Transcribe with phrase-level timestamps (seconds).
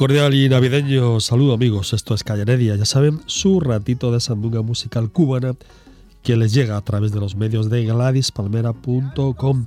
[0.00, 4.62] Cordial y navideño saludo amigos, esto es Calle Heredia, ya saben, su ratito de sandunga
[4.62, 5.52] musical cubana
[6.22, 9.66] que les llega a través de los medios de gladispalmera.com,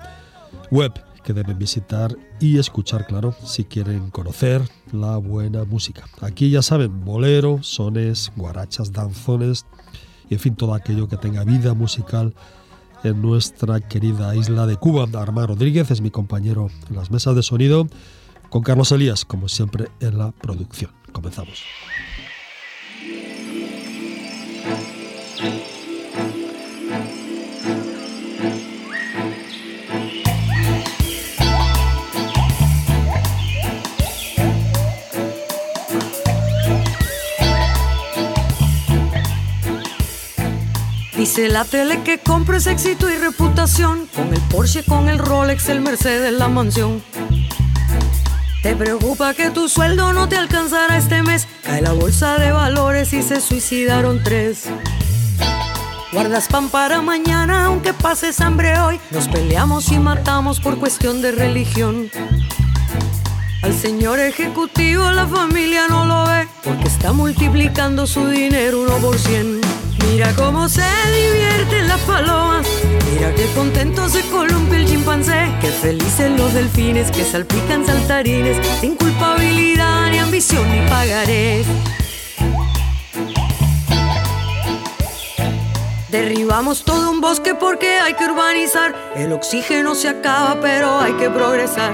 [0.71, 0.91] web
[1.23, 6.05] que deben visitar y escuchar, claro, si quieren conocer la buena música.
[6.19, 9.67] Aquí ya saben, bolero, sones, guarachas, danzones
[10.31, 12.33] y en fin, todo aquello que tenga vida musical
[13.03, 15.03] en nuestra querida isla de Cuba.
[15.13, 17.87] Armando Rodríguez es mi compañero en las mesas de sonido
[18.53, 20.91] con Carlos Elías, como siempre, en la producción.
[21.11, 21.63] Comenzamos.
[41.17, 45.81] Dice la tele que compres éxito y reputación Con el Porsche, con el Rolex, el
[45.81, 47.01] Mercedes, la mansión
[48.63, 51.47] te preocupa que tu sueldo no te alcanzará este mes.
[51.63, 54.69] Cae la bolsa de valores y se suicidaron tres.
[56.13, 58.99] Guardas pan para mañana aunque pases hambre hoy.
[59.11, 62.09] Nos peleamos y matamos por cuestión de religión.
[63.61, 69.19] Al señor ejecutivo la familia no lo ve porque está multiplicando su dinero uno por
[69.19, 69.59] cien.
[70.07, 72.65] Mira cómo se divierten las palomas.
[73.11, 74.22] Mira qué contento se
[74.53, 75.51] columpia el chimpancé.
[75.61, 78.57] Qué felices los delfines que salpican saltarines.
[78.79, 81.63] Sin culpabilidad, ni ambición, ni pagaré.
[86.09, 88.93] Derribamos todo un bosque porque hay que urbanizar.
[89.15, 91.93] El oxígeno se acaba, pero hay que progresar.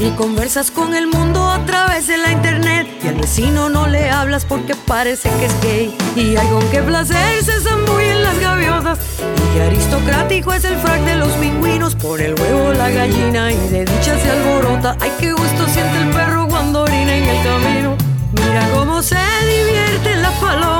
[0.00, 2.88] Y conversas con el mundo a través de la internet.
[3.04, 5.96] Y al vecino no le hablas porque parece que es gay.
[6.16, 8.98] Y hay con qué placer se zambullen las gaviotas.
[9.18, 11.96] Y qué aristocrático es el frac de los pingüinos.
[11.96, 14.96] Por el huevo la gallina y de dicha se alborota.
[15.00, 17.96] Ay, qué gusto siente el perro cuando orina en el camino.
[18.32, 20.79] Mira cómo se divierten las palomas.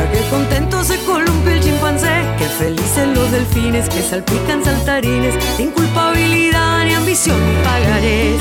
[0.00, 2.08] Mira qué contento se columpia el chimpancé.
[2.38, 5.34] Qué felices los delfines que salpican saltarines.
[5.56, 8.40] Sin culpabilidad ni ambición ni pagarés.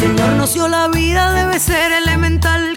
[0.00, 1.92] Señor nos dio la vida, debe ser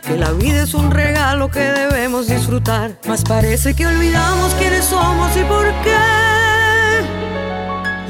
[0.02, 2.92] Que la vida es un regalo que debemos disfrutar.
[3.08, 7.04] Mas parece que olvidamos quiénes somos y por qué.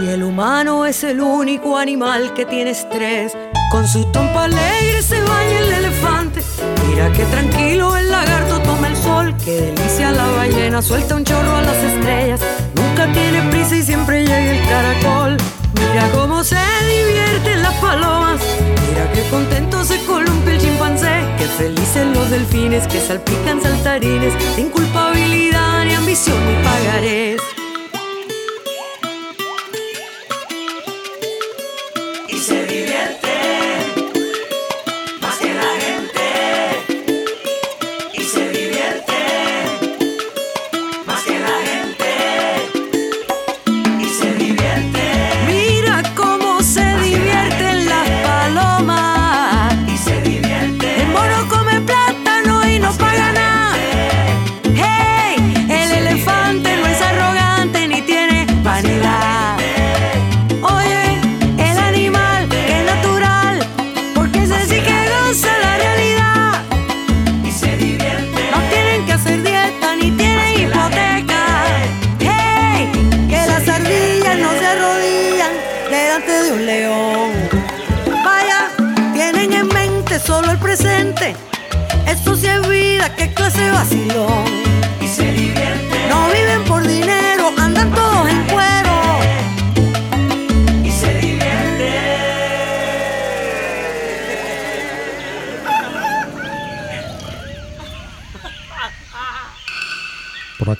[0.03, 3.33] Y el humano es el único animal que tiene estrés.
[3.71, 6.41] Con su trompa alegre se baña el elefante.
[6.87, 9.35] Mira que tranquilo el lagarto toma el sol.
[9.43, 12.41] Que delicia la ballena, suelta un chorro a las estrellas.
[12.75, 15.37] Nunca tiene prisa y siempre llega el caracol.
[15.73, 17.32] Mira cómo se divierten
[21.53, 24.33] felices los delfines que salpican saltarines.
[24.55, 27.41] Sin culpabilidad, ni ambición, ni pagarés.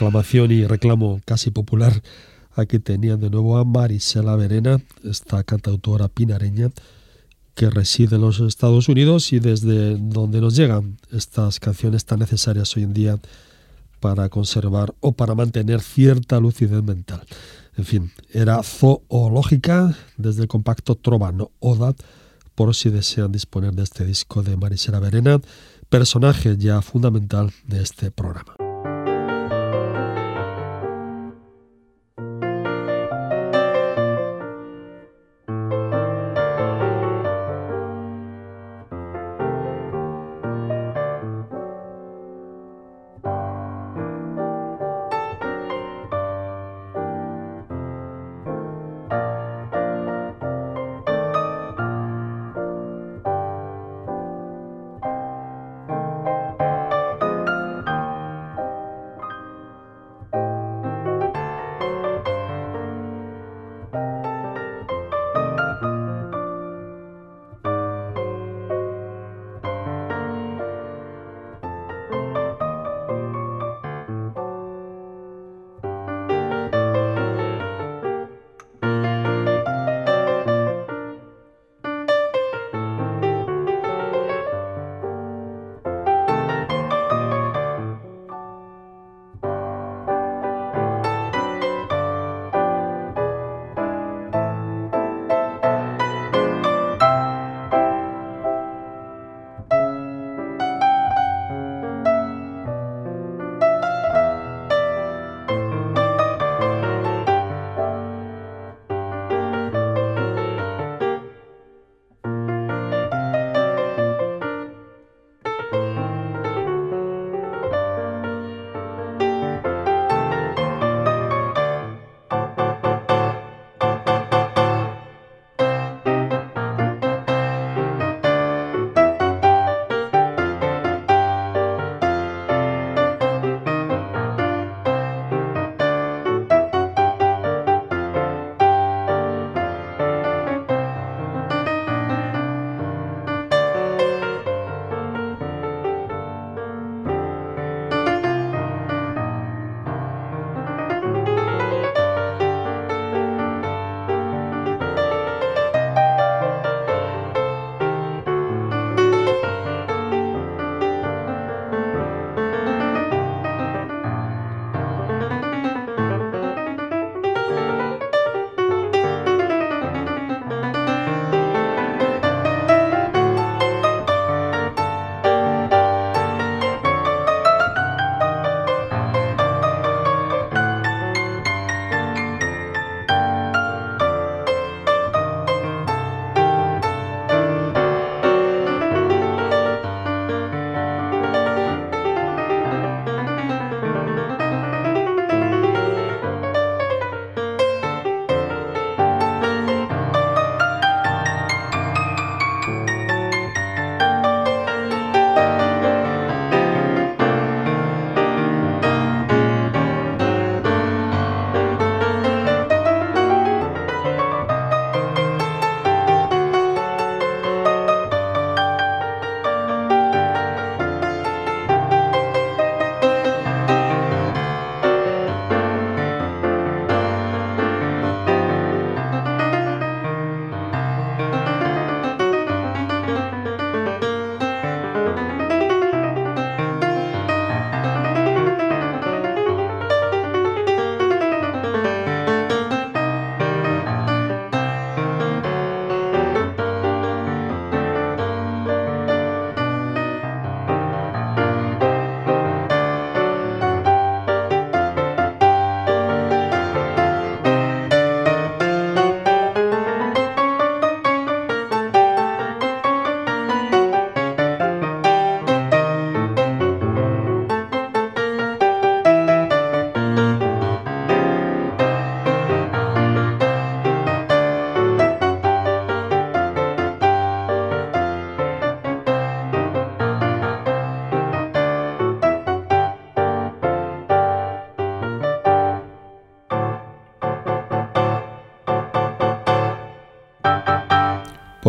[0.04, 2.02] Aclamación y reclamo casi popular,
[2.56, 6.72] aquí tenían de nuevo a Marisela Verena, esta cantautora pinareña
[7.56, 12.76] que reside en los Estados Unidos y desde donde nos llegan estas canciones tan necesarias
[12.76, 13.20] hoy en día
[14.02, 17.22] para conservar o para mantener cierta lucidez mental.
[17.78, 21.94] En fin, era zoológica desde el compacto Trovano Oda,
[22.56, 25.40] por si desean disponer de este disco de Marisela Verena,
[25.90, 28.63] personaje ya fundamental de este programa.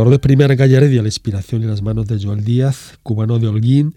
[0.05, 3.49] Por de primera calle Heredia, la inspiración y las manos de Joel Díaz, cubano de
[3.49, 3.95] Holguín,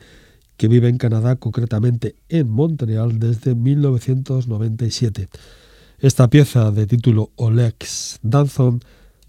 [0.55, 5.27] que vive en Canadá, concretamente en Montreal, desde 1997.
[5.99, 8.79] Esta pieza de título Olex Danzon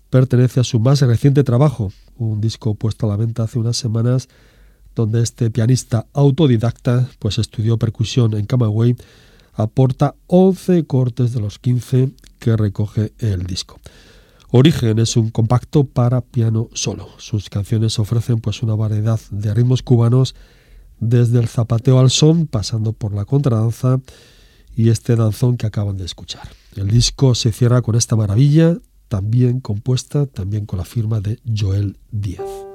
[0.09, 4.29] pertenece a su más reciente trabajo, un disco puesto a la venta hace unas semanas
[4.95, 8.95] donde este pianista autodidacta pues estudió percusión en Camagüey,
[9.53, 13.81] aporta 11 cortes de los 15 que recoge el disco.
[14.51, 17.09] Origen es un compacto para piano solo.
[17.19, 20.35] Sus canciones ofrecen pues una variedad de ritmos cubanos
[21.01, 24.01] desde el zapateo al son, pasando por la contradanza
[24.75, 26.49] y este danzón que acaban de escuchar.
[26.77, 28.79] El disco se cierra con esta maravilla,
[29.09, 32.68] también compuesta, también con la firma de Joel Díaz.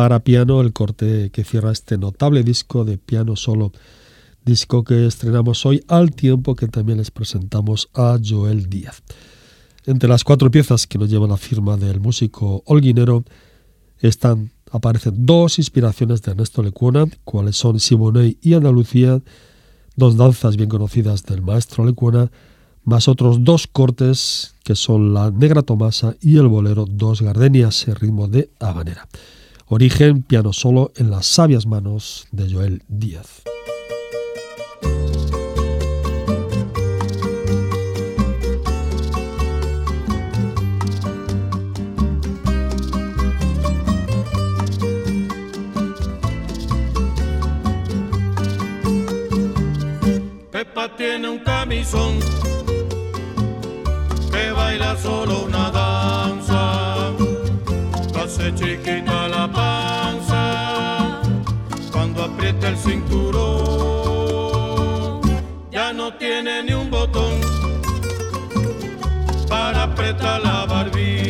[0.00, 3.70] Para piano el corte que cierra este notable disco de piano solo,
[4.42, 9.02] disco que estrenamos hoy al tiempo que también les presentamos a Joel Díaz.
[9.84, 13.24] Entre las cuatro piezas que nos llevan la firma del músico holguinero
[13.98, 19.20] están, aparecen dos inspiraciones de Ernesto Lecuona, cuales son Simonet y Andalucía,
[19.96, 22.30] dos danzas bien conocidas del maestro Lecuona,
[22.84, 27.96] más otros dos cortes que son la Negra Tomasa y el bolero Dos Gardenias, el
[27.96, 29.06] ritmo de habanera.
[29.72, 33.42] Origen, piano solo en las sabias manos de Joel Díaz.
[50.50, 52.18] Pepa tiene un camisón
[54.32, 56.39] que baila solo una danza,
[58.30, 59.28] hace chiquita
[62.68, 64.10] el cinturón.
[65.72, 67.40] Ya no tiene ni un botón
[69.48, 71.29] para apretar la barbilla.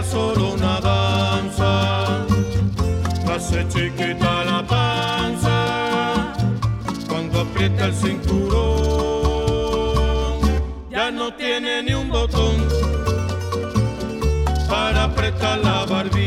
[0.00, 2.24] Solo una danza.
[3.34, 6.32] Hace chiquita la panza
[7.08, 8.52] cuando aprieta el cinturón.
[10.90, 12.56] Ya no tiene ni un botón
[14.68, 16.21] para apretar la barbilla.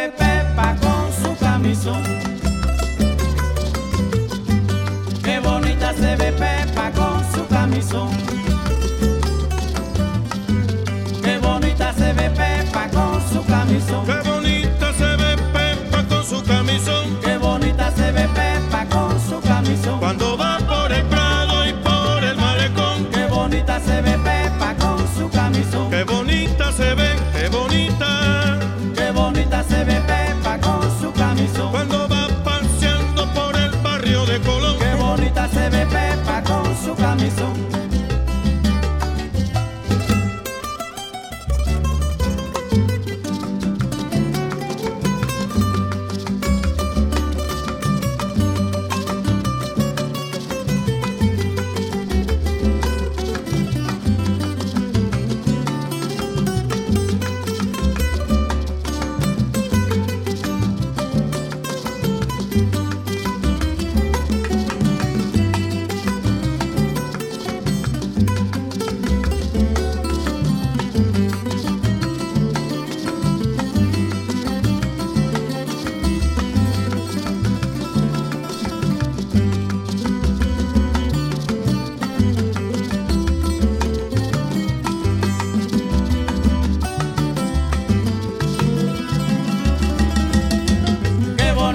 [0.00, 2.02] Bonita se ve Pepa con su camisón.
[5.22, 8.10] Qué bonita se ve Pepa con su camisón.
[11.22, 14.19] Qué bonita se ve Pepa con su camisón.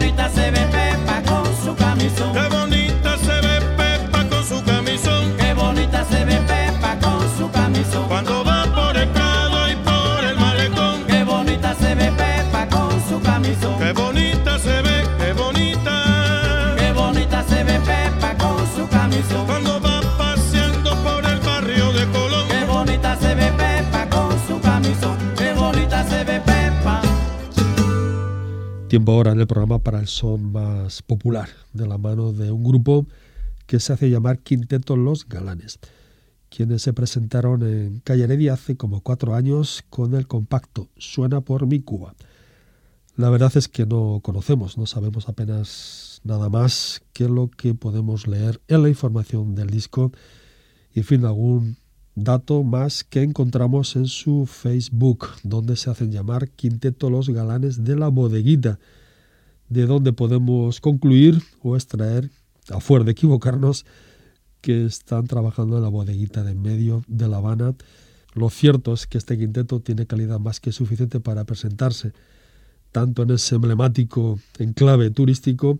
[0.05, 0.84] Bonita se ve
[28.95, 32.63] Tiempo ahora en el programa para el son más popular, de la mano de un
[32.63, 33.05] grupo
[33.67, 35.79] que se hace llamar Quinteto Los Galanes,
[36.47, 41.67] quienes se presentaron en Calle Heredia hace como cuatro años con el compacto Suena por
[41.67, 42.15] mi Cuba.
[43.17, 48.27] La verdad es que no conocemos, no sabemos apenas nada más que lo que podemos
[48.27, 50.13] leer en la información del disco
[50.93, 51.75] y, en fin, algún
[52.15, 57.95] dato más que encontramos en su Facebook, donde se hacen llamar Quinteto Los Galanes de
[57.95, 58.79] la Bodeguita,
[59.69, 62.31] de donde podemos concluir o extraer,
[62.69, 63.85] a fuer de equivocarnos,
[64.61, 67.75] que están trabajando en la bodeguita de medio de La Habana.
[68.33, 72.13] Lo cierto es que este quinteto tiene calidad más que suficiente para presentarse
[72.91, 75.77] tanto en ese emblemático enclave turístico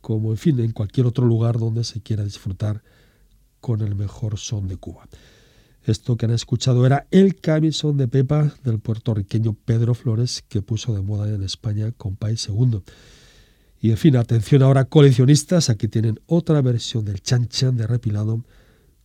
[0.00, 2.82] como, en fin, en cualquier otro lugar donde se quiera disfrutar
[3.60, 5.06] con el mejor son de Cuba.
[5.88, 10.94] Esto que han escuchado era el camisón de Pepa del puertorriqueño Pedro Flores que puso
[10.94, 12.82] de moda en España con País Segundo.
[13.80, 18.44] Y en fin, atención ahora coleccionistas, aquí tienen otra versión del Chan Chan de Repilado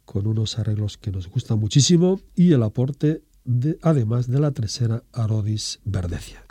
[0.04, 5.04] con unos arreglos que nos gustan muchísimo y el aporte de, además de la tercera
[5.13, 6.43] Arodis Verdecia.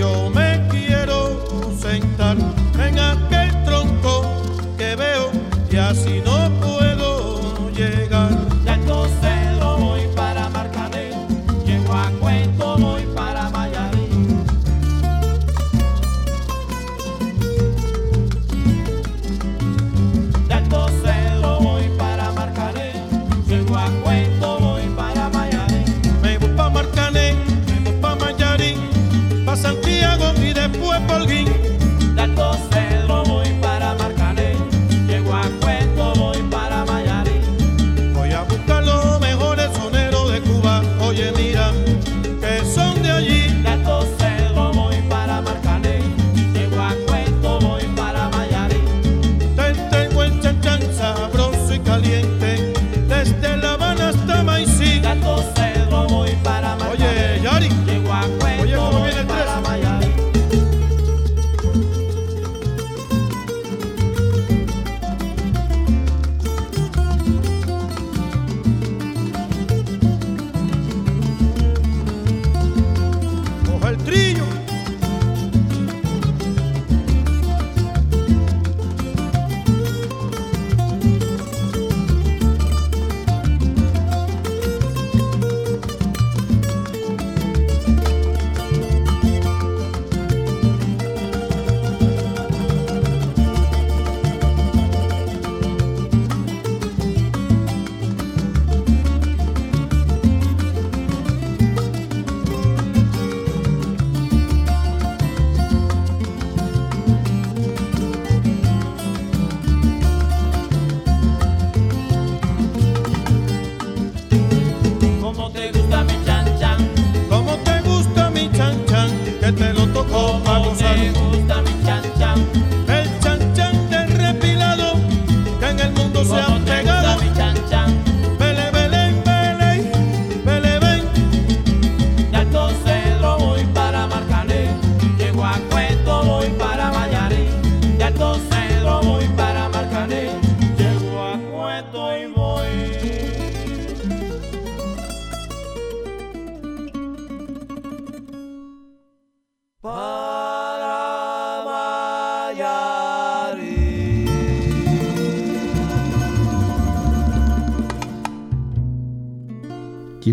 [0.00, 0.29] your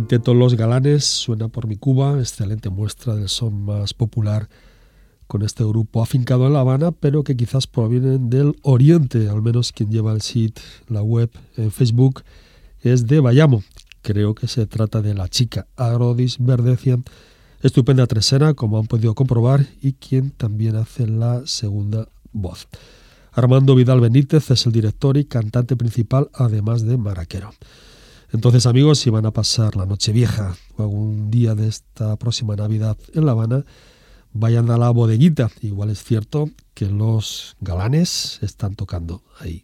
[0.07, 4.47] Quinteto Los Galanes suena por mi Cuba, excelente muestra del son más popular
[5.27, 9.73] con este grupo afincado en La Habana, pero que quizás provienen del Oriente, al menos
[9.73, 12.23] quien lleva el sitio, la web en Facebook,
[12.79, 13.63] es de Bayamo.
[14.01, 17.03] Creo que se trata de la chica Agrodis Verdecian,
[17.61, 22.69] estupenda tresera, como han podido comprobar, y quien también hace la segunda voz.
[23.33, 27.51] Armando Vidal Benítez es el director y cantante principal, además de maraquero.
[28.31, 32.55] Entonces, amigos, si van a pasar la noche vieja o algún día de esta próxima
[32.55, 33.65] Navidad en La Habana,
[34.33, 35.49] vayan a la bodeguita.
[35.61, 39.63] Igual es cierto que los galanes están tocando ahí.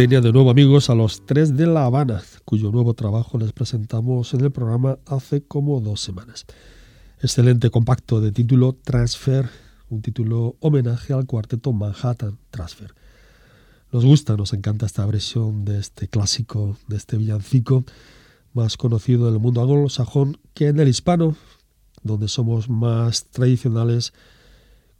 [0.00, 4.32] tenía de nuevo amigos a los tres de La Habana, cuyo nuevo trabajo les presentamos
[4.32, 6.46] en el programa hace como dos semanas.
[7.20, 9.50] Excelente compacto de título Transfer,
[9.90, 12.94] un título homenaje al cuarteto Manhattan Transfer.
[13.92, 17.84] Nos gusta, nos encanta esta versión de este clásico, de este villancico,
[18.54, 21.36] más conocido en el mundo anglosajón que en el hispano,
[22.02, 24.14] donde somos más tradicionales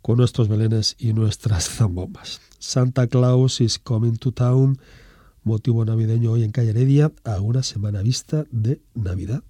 [0.03, 2.50] con nuestros belenes y nuestras zambombas.
[2.61, 4.79] Santa Claus is coming to town,
[5.45, 9.43] motivo navideño hoy en Calle Heredia, a una semana vista de Navidad.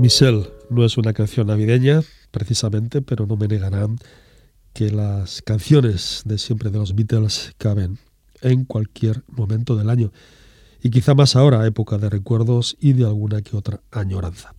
[0.00, 3.98] Michelle no es una canción navideña, precisamente, pero no me negarán
[4.72, 7.98] que las canciones de siempre de los Beatles caben
[8.40, 10.10] en cualquier momento del año
[10.82, 14.54] y quizá más ahora, época de recuerdos y de alguna que otra añoranza.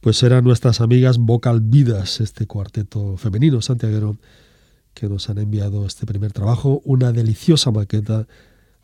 [0.00, 4.16] Pues eran nuestras amigas Vocal Vidas, este cuarteto femenino santiaguero,
[4.94, 8.28] que nos han enviado este primer trabajo, una deliciosa maqueta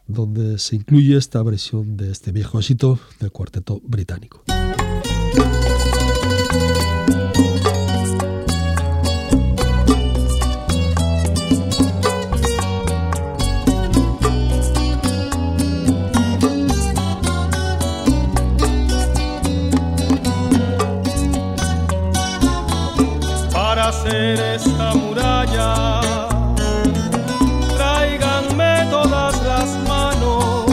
[0.09, 4.43] donde se incluye esta versión de este viejo éxito del cuarteto británico.
[24.11, 26.01] Esta muralla,
[27.77, 30.65] tráiganme todas las manos,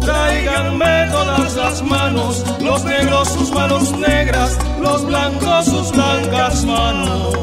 [0.00, 7.34] tráiganme todas las manos, los negros sus manos negras, los blancos sus blancas manos.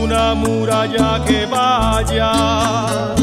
[0.00, 3.21] Una muralla que vaya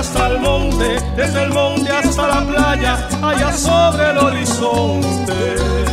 [0.00, 5.89] hasta el monte, desde el monte hasta la playa, allá sobre el horizonte.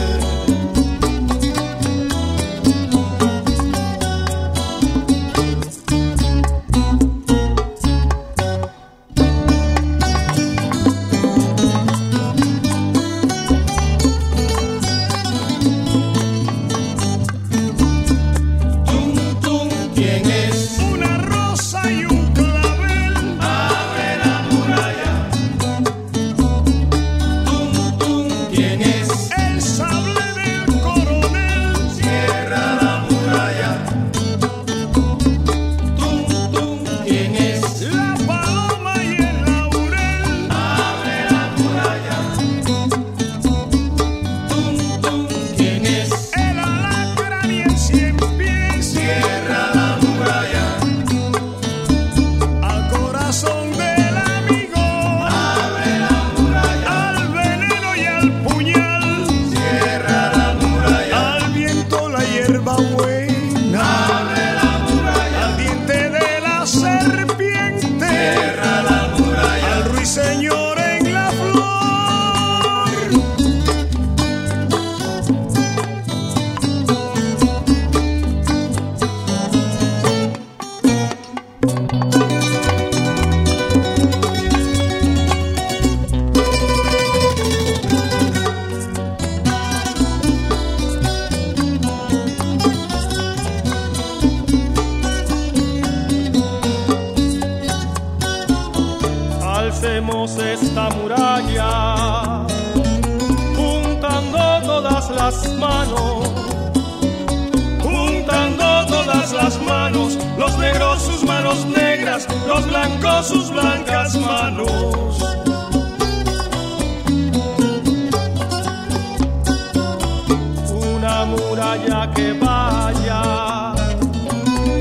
[121.68, 123.74] Muralla que vaya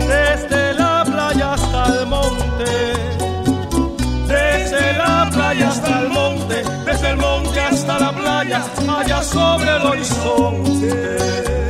[0.06, 2.72] desde la playa hasta el monte,
[4.28, 9.82] desde la playa hasta el monte, desde el monte hasta la playa, allá sobre el
[9.82, 11.65] horizonte.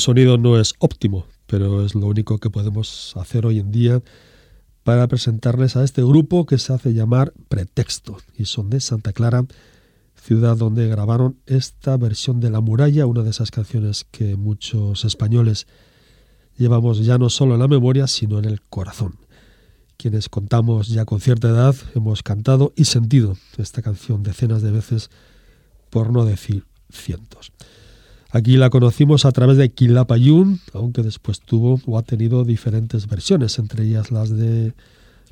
[0.00, 4.02] El sonido no es óptimo, pero es lo único que podemos hacer hoy en día
[4.82, 9.44] para presentarles a este grupo que se hace llamar Pretexto y son de Santa Clara,
[10.14, 15.66] ciudad donde grabaron esta versión de La muralla, una de esas canciones que muchos españoles
[16.56, 19.18] llevamos ya no solo en la memoria, sino en el corazón.
[19.98, 25.10] Quienes contamos ya con cierta edad hemos cantado y sentido esta canción decenas de veces,
[25.90, 27.52] por no decir cientos.
[28.32, 33.58] Aquí la conocimos a través de Quilapayún, aunque después tuvo o ha tenido diferentes versiones,
[33.58, 34.72] entre ellas las de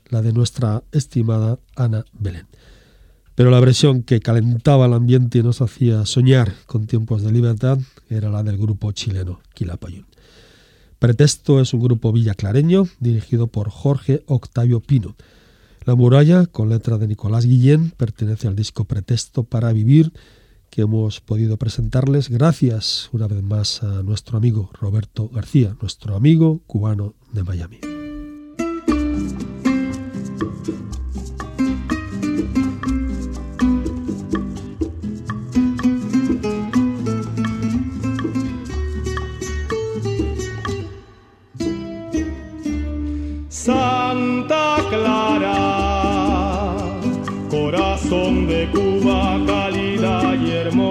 [0.08, 2.46] la de nuestra estimada Ana Belén.
[3.36, 7.78] Pero la versión que calentaba el ambiente y nos hacía soñar con tiempos de libertad
[8.10, 10.06] era la del grupo chileno Quilapayún.
[10.98, 15.14] Pretexto es un grupo villaclareño dirigido por Jorge Octavio Pino.
[15.84, 20.12] La muralla, con letra de Nicolás Guillén, pertenece al disco Pretexto para Vivir,
[20.78, 26.60] que hemos podido presentarles gracias una vez más a nuestro amigo Roberto García, nuestro amigo
[26.68, 27.97] cubano de Miami.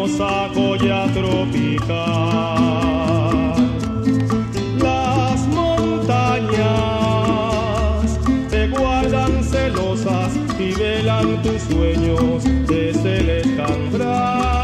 [0.08, 1.97] Hermosa joya tropical.
[4.80, 6.47] Las montañas
[8.49, 13.97] te guardan celosas y velan tus sueños de celestambral.
[13.97, 14.57] La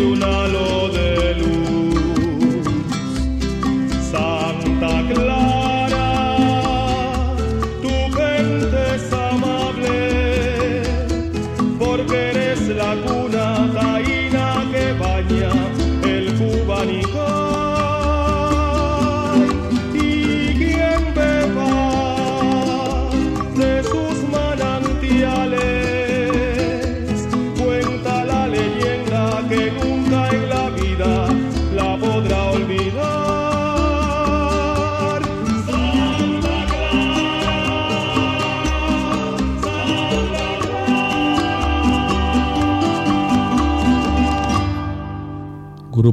[0.00, 0.79] encaje de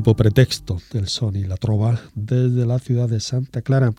[0.08, 3.94] Grupo Pretexto, el son y la trova, desde la ciudad de Santa Clara,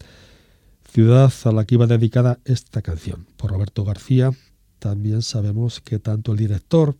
[0.90, 3.26] ciudad a la que iba dedicada esta canción.
[3.36, 4.30] Por Roberto García,
[4.78, 6.96] también sabemos que tanto el director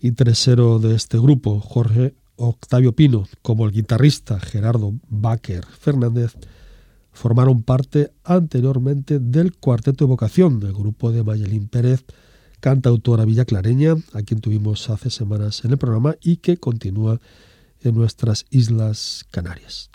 [0.00, 6.36] y tresero de este grupo, Jorge Octavio Pino, como el guitarrista Gerardo Baker Fernández,
[7.12, 12.06] formaron parte anteriormente del Cuarteto de Vocación, del grupo de Mayelín Pérez,
[12.60, 17.20] cantautora villaclareña, a quien tuvimos hace semanas en el programa y que continúa
[17.82, 19.90] en nuestras Islas Canarias.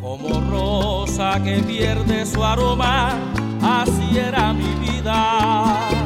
[0.00, 3.16] Como rosa que pierde su aroma,
[3.62, 5.97] así era mi vida.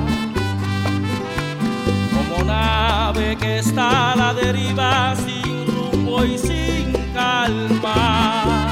[3.12, 8.68] Que está a la deriva, sin rumbo y sin calma.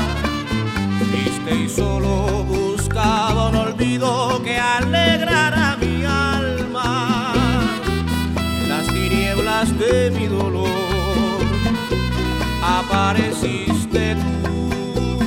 [1.11, 7.33] Triste y solo buscaba un olvido que alegrara mi alma.
[8.63, 10.69] En las tinieblas de mi dolor
[12.63, 15.19] apareciste tú.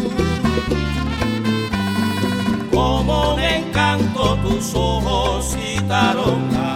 [2.71, 6.72] Como un encanto tus ojos quitaron las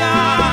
[0.00, 0.49] olhar.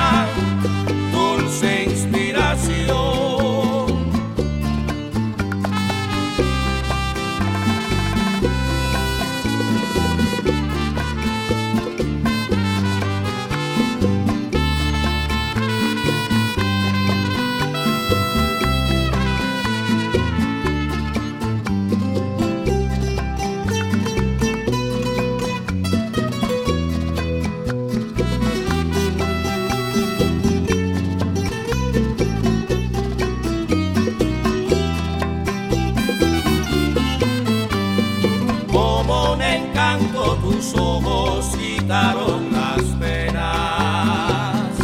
[41.88, 44.76] Las penas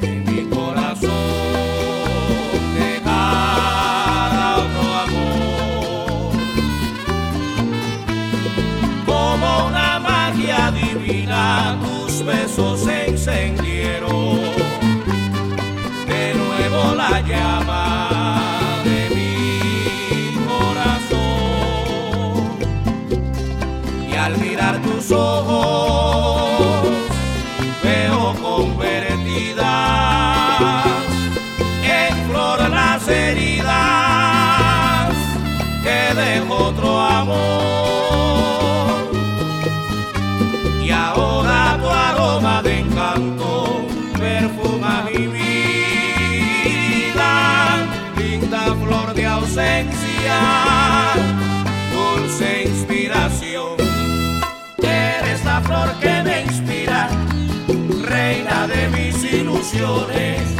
[0.00, 1.10] que mi corazón
[2.74, 6.32] dejara otro amor.
[9.06, 14.40] Como una magia divina tus besos se encendieron
[16.08, 17.84] de nuevo la llama
[18.84, 21.20] de mi corazón
[24.10, 25.69] y al mirar tus ojos
[51.92, 53.76] dulce inspiración.
[54.78, 57.08] Eres la flor que me inspira
[58.02, 60.59] reina de mis ilusiones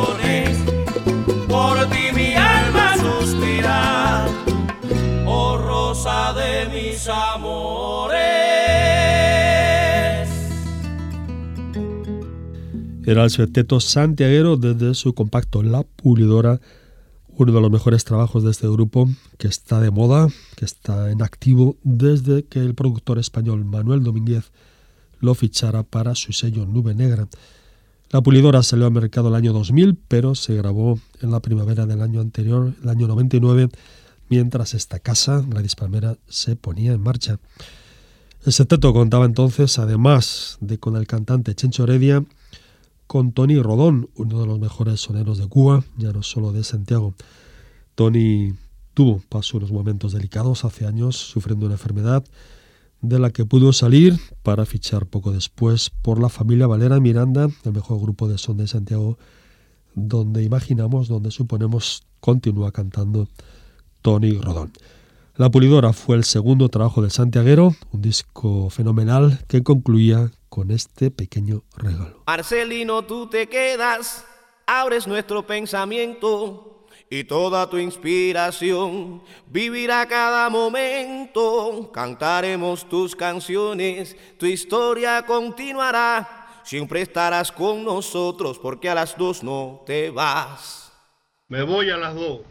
[0.00, 0.58] ilusiones,
[1.48, 4.26] por ti mi alma suspira,
[5.26, 8.20] oh rosa de mis amores.
[13.04, 16.60] Era el septeto santiaguero desde su compacto La Pulidora,
[17.28, 21.22] uno de los mejores trabajos de este grupo que está de moda, que está en
[21.22, 24.52] activo desde que el productor español Manuel Domínguez
[25.20, 27.28] lo fichara para su sello Nube Negra.
[28.12, 32.02] La Pulidora salió al mercado el año 2000, pero se grabó en la primavera del
[32.02, 33.68] año anterior, el año 99,
[34.28, 37.38] mientras esta casa, la Palmera, se ponía en marcha.
[38.44, 42.24] El septeto contaba entonces, además de con el cantante Chencho Heredia,
[43.06, 47.14] con Tony Rodón, uno de los mejores soneros de Cuba, ya no solo de Santiago.
[47.94, 48.54] Tony
[48.92, 52.24] tuvo, pasó unos momentos delicados hace años, sufriendo una enfermedad,
[53.02, 57.72] de la que pudo salir para fichar poco después por la familia Valera Miranda, el
[57.72, 59.18] mejor grupo de son de Santiago,
[59.94, 63.28] donde imaginamos, donde suponemos continúa cantando
[64.02, 64.72] Tony Rodón.
[65.36, 71.10] La Pulidora fue el segundo trabajo de Santiaguero, un disco fenomenal que concluía con este
[71.10, 72.22] pequeño regalo.
[72.26, 74.24] Marcelino, tú te quedas,
[74.66, 76.79] abres nuestro pensamiento
[77.12, 81.90] y toda tu inspiración vivirá cada momento.
[81.92, 86.62] Cantaremos tus canciones, tu historia continuará.
[86.62, 90.92] Siempre estarás con nosotros porque a las dos no te vas.
[91.48, 92.42] Me voy a las dos.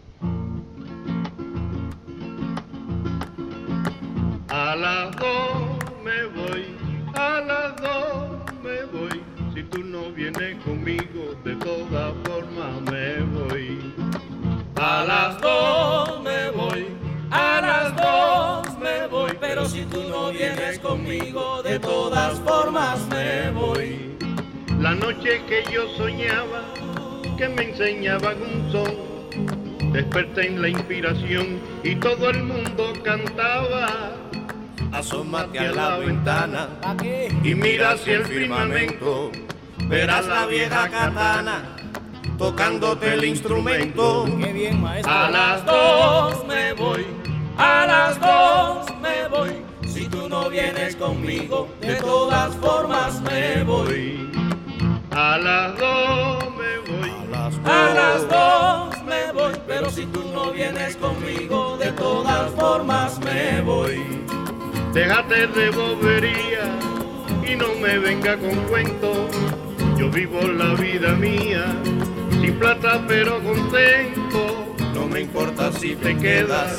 [4.50, 6.66] A las dos me voy,
[7.16, 9.24] a las dos me voy.
[9.54, 14.09] Si tú no vienes conmigo, de todas formas me voy.
[14.82, 16.88] A las dos me voy,
[17.32, 23.52] a las dos me voy, pero si tú no vienes conmigo, de todas formas me
[23.52, 24.16] voy.
[24.80, 26.64] La noche que yo soñaba,
[27.38, 34.14] que me enseñaban un son, desperté en la inspiración y todo el mundo cantaba.
[34.94, 36.70] Asómate a la ventana
[37.44, 39.30] y mira hacia el firmamento,
[39.90, 41.79] verás la vieja katana
[42.40, 44.26] tocándote el instrumento.
[44.40, 45.14] Qué bien, maestro.
[45.14, 47.06] A las dos me voy,
[47.58, 49.52] a las dos me voy.
[49.86, 54.32] Si tú no vienes conmigo, de todas formas me voy.
[55.12, 57.12] A las dos me voy,
[57.66, 63.62] A las dos me voy, pero si tú no vienes conmigo, de todas formas me
[63.62, 64.00] voy.
[64.94, 66.66] déjate de bobería
[67.46, 69.30] y no me venga con cuentos.
[69.98, 71.66] Yo vivo la vida mía,
[72.42, 74.76] sin plata pero contento.
[74.94, 76.78] No me importa si te quedas,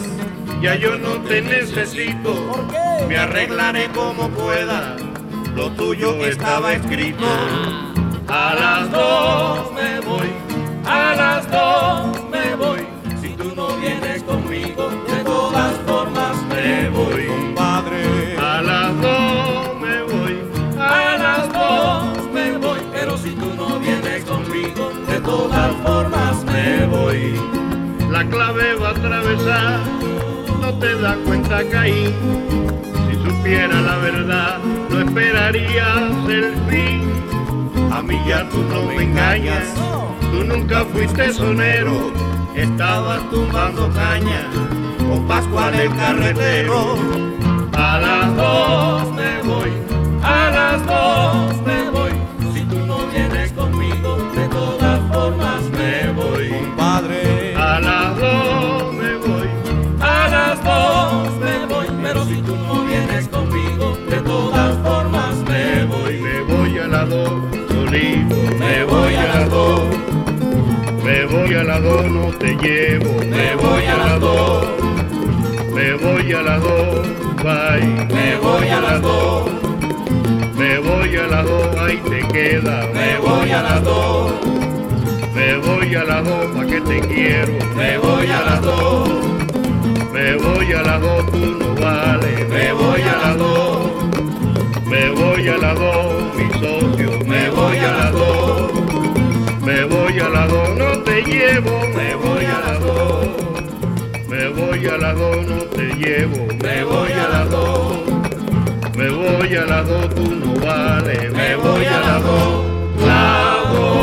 [0.61, 3.07] Ya yo no te necesito, ¿Por qué?
[3.09, 4.97] me arreglaré como pueda.
[5.57, 7.25] Lo tuyo estaba escrito.
[8.29, 10.29] A las dos me voy,
[10.85, 12.81] a las dos me voy.
[13.21, 17.10] Si tú no vienes conmigo, de todas formas me voy.
[25.85, 27.41] Formas me voy.
[28.11, 29.81] la clave va a atravesar,
[30.61, 32.15] no te das cuenta caí.
[33.07, 34.59] Si supiera la verdad,
[34.91, 37.11] no esperarías el fin.
[37.93, 39.75] A mí ya tú no me engañas,
[40.31, 42.13] tú nunca fuiste sonero,
[42.55, 44.43] Estabas tumbando caña
[44.99, 46.97] con Pascual el carretero.
[47.73, 49.71] a las dos me voy,
[50.23, 51.90] a las dos me voy.
[69.01, 69.81] Voy a las dos,
[71.05, 74.67] me voy a las dos, no te llevo, me voy a las dos,
[75.75, 77.07] me voy a las dos,
[77.43, 79.51] bye, me voy a las dos,
[80.57, 84.33] me voy a las dos, ahí te queda, me voy a las dos,
[85.35, 89.09] me voy a las dos, pa' que te quiero, me voy a las dos,
[90.13, 93.79] me voy a las dos, tú no vales, me voy a las dos,
[94.87, 96.50] me voy a las dos, mi
[101.23, 103.29] te llevo, me voy a las dos,
[104.29, 107.99] me voy a las dos, no te llevo, me voy a las dos,
[108.97, 112.65] me voy a las dos, tú no vales, me voy a las dos,
[113.07, 114.01] las dos.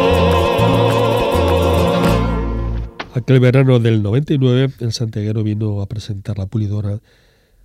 [3.15, 6.99] Aquel verano del 99, el santiaguero vino a presentar la pulidora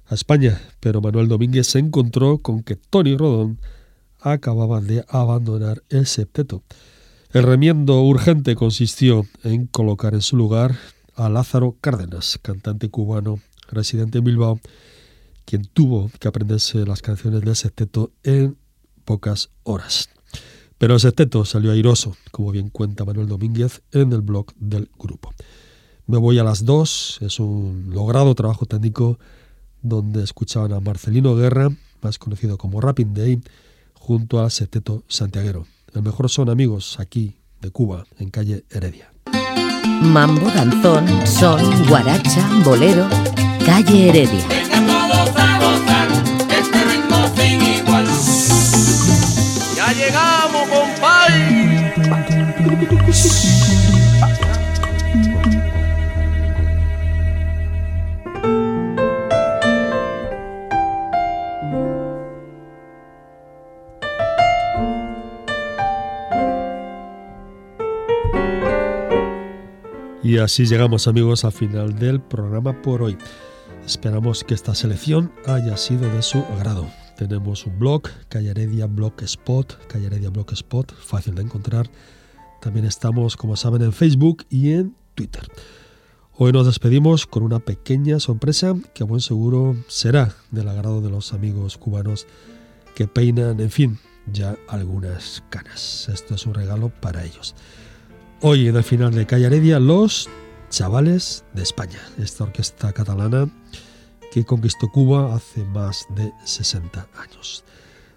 [0.09, 3.59] a España, pero Manuel Domínguez se encontró con que Tony Rodón
[4.21, 6.63] acababa de abandonar el septeto.
[7.33, 10.77] El remiendo urgente consistió en colocar en su lugar
[11.15, 14.61] a Lázaro Cárdenas, cantante cubano residente en Bilbao,
[15.47, 18.59] quien tuvo que aprenderse las canciones del sexteto en
[19.07, 20.11] pocas horas.
[20.77, 25.33] Pero el sexteto salió airoso, como bien cuenta Manuel Domínguez en el blog del grupo.
[26.07, 29.19] Me voy a las dos, es un logrado trabajo técnico
[29.81, 31.71] donde escuchaban a Marcelino Guerra,
[32.03, 33.41] más conocido como Rapping Day,
[33.95, 35.65] junto al sexteto santiaguero.
[35.95, 39.13] El mejor son amigos aquí de Cuba, en calle Heredia.
[40.01, 43.07] Mambo, danzón, son, guaracha, bolero,
[43.65, 44.49] calle Heredia.
[49.77, 51.53] Ya llegamos, compadre.
[70.25, 73.19] Y así llegamos amigos al final del programa por hoy.
[73.85, 76.89] Esperamos que esta selección haya sido de su agrado.
[77.17, 81.91] Tenemos un blog, Calle Heredia Blogspot, Calle Heredia Blogspot, fácil de encontrar.
[82.61, 85.43] También estamos, como saben, en Facebook y en Twitter.
[86.35, 91.11] Hoy nos despedimos con una pequeña sorpresa que a buen seguro será del agrado de
[91.11, 92.29] los amigos cubanos
[92.95, 93.99] que peinan, en fin,
[94.33, 96.09] ya algunas canas.
[96.13, 97.57] Esto es un regalo para ellos.
[98.45, 100.29] Hoy en el final de Calle Heredia, los
[100.69, 103.49] chavales de España, esta orquesta catalana
[104.33, 107.63] que conquistó Cuba hace más de 60 años.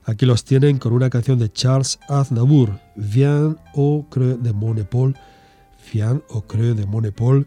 [0.03, 5.13] Aquí los tienen con una canción de Charles Aznavour, Viens au creux de mon épaule,
[5.93, 7.45] Viens au creux de mon épaule,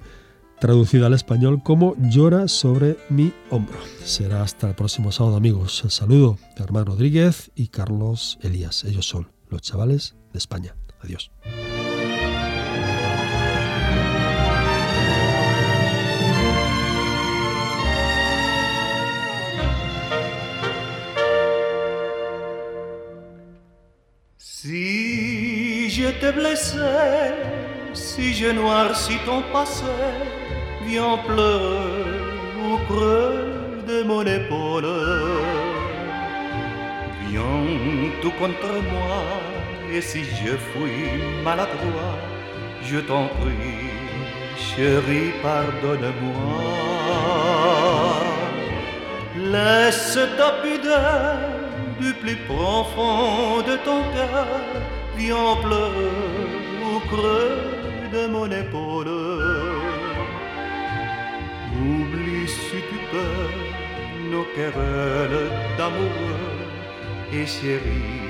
[0.61, 3.79] traducida al español como Llora sobre mi hombro.
[4.05, 5.83] Será hasta el próximo sábado, amigos.
[5.83, 8.85] El saludo de Armand Rodríguez y Carlos Elías.
[8.85, 10.77] Ellos son los chavales de España.
[11.03, 11.33] Adiós.
[25.99, 26.79] Je t'ai blessé,
[27.93, 29.97] si je noircis ton passé,
[30.87, 32.21] viens pleurer
[32.71, 34.93] au creux de mon épaule.
[37.27, 37.65] Viens
[38.23, 39.23] tout contre moi,
[39.93, 42.19] et si je fuis maladroit,
[42.89, 43.91] je t'en prie,
[44.67, 46.63] chérie, pardonne-moi.
[49.53, 51.39] Laisse ta pudeur
[52.01, 54.47] du plus profond de ton cœur,
[55.19, 56.15] viens pleurer
[56.93, 57.57] au creux
[58.15, 59.09] de mon épaule.
[61.91, 63.49] Oublie si tu peux
[64.33, 66.61] nos querelles d'amoureux
[67.33, 68.29] et chérie,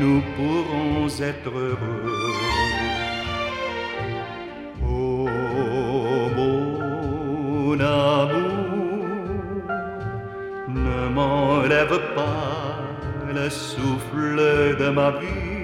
[0.00, 2.12] nous pourrons être heureux.
[4.88, 5.28] Oh
[6.36, 8.66] mon amour,
[10.68, 12.76] ne m'enlève pas
[13.34, 15.55] le souffle de ma vie,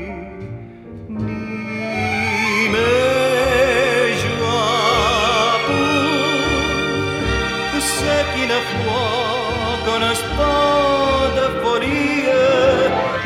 [8.42, 12.26] qui ne voient qu'un instant de folie.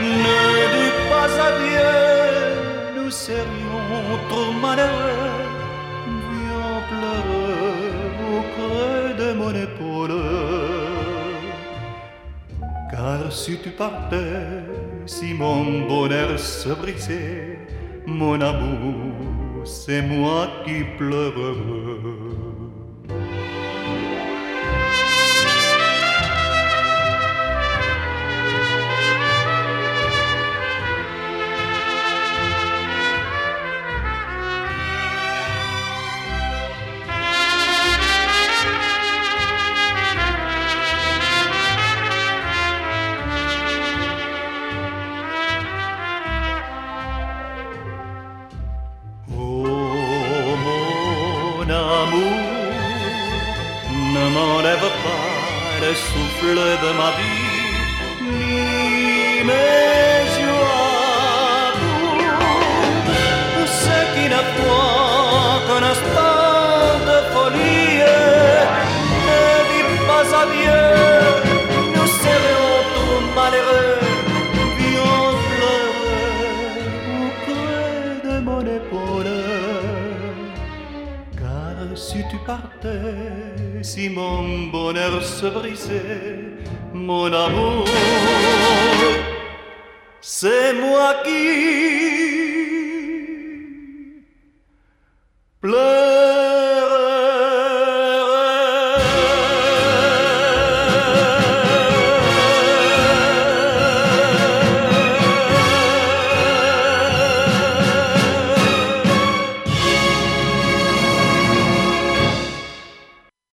[0.01, 0.41] Ne
[0.75, 1.97] dis pas adieu,
[2.97, 5.47] nous serions trop malheureux.
[6.31, 10.21] Viens pleurer au creux de mon épaule.
[12.91, 14.64] Car si tu partais,
[15.07, 17.59] si mon bonheur se brisait,
[18.07, 21.96] mon amour, c'est moi qui pleurerai.